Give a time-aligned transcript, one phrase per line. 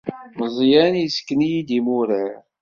[0.37, 2.35] Meẓẓyan yesken-iyi-d imurar.